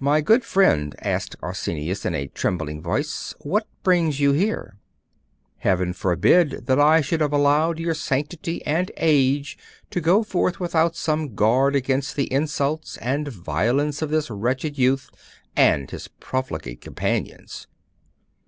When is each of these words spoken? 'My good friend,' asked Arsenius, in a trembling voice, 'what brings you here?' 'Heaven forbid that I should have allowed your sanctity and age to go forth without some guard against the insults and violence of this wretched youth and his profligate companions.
'My 0.00 0.20
good 0.20 0.42
friend,' 0.44 0.96
asked 1.00 1.36
Arsenius, 1.40 2.04
in 2.04 2.12
a 2.12 2.26
trembling 2.26 2.82
voice, 2.82 3.36
'what 3.38 3.68
brings 3.84 4.18
you 4.18 4.32
here?' 4.32 4.80
'Heaven 5.58 5.92
forbid 5.92 6.66
that 6.66 6.80
I 6.80 7.00
should 7.00 7.20
have 7.20 7.32
allowed 7.32 7.78
your 7.78 7.94
sanctity 7.94 8.66
and 8.66 8.90
age 8.96 9.56
to 9.90 10.00
go 10.00 10.24
forth 10.24 10.58
without 10.58 10.96
some 10.96 11.36
guard 11.36 11.76
against 11.76 12.16
the 12.16 12.32
insults 12.32 12.96
and 12.96 13.28
violence 13.28 14.02
of 14.02 14.10
this 14.10 14.28
wretched 14.28 14.76
youth 14.76 15.08
and 15.54 15.88
his 15.88 16.08
profligate 16.08 16.80
companions. 16.80 17.68